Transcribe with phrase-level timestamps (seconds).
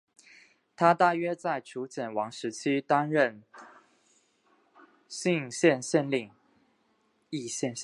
[0.75, 3.43] 他大约在楚简王时期担任
[5.07, 6.31] 圉县县令。